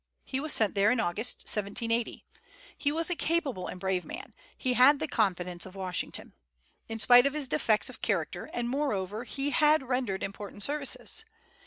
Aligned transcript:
He 0.25 0.39
was 0.39 0.51
sent 0.51 0.73
there 0.73 0.89
in 0.89 0.99
August, 0.99 1.41
1780. 1.41 2.25
He 2.75 2.91
was 2.91 3.11
a 3.11 3.15
capable 3.15 3.67
and 3.67 3.79
brave 3.79 4.03
man; 4.03 4.33
he 4.57 4.73
had 4.73 4.97
the 4.97 5.07
confidence 5.07 5.63
of 5.67 5.75
Washington, 5.75 6.33
in 6.89 6.97
spite 6.97 7.27
of 7.27 7.33
his 7.33 7.47
defects 7.47 7.87
of 7.87 8.01
character, 8.01 8.45
and 8.51 8.67
moreover 8.67 9.25
he 9.25 9.51
had 9.51 9.83
rendered 9.83 10.23
important 10.23 10.63
services. 10.63 11.23